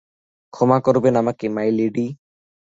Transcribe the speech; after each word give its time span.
ক্ষমা 0.53 0.77
করবেন 0.85 1.13
আমাকে, 1.21 1.45
মাই 1.55 1.69
লেডি! 1.77 2.07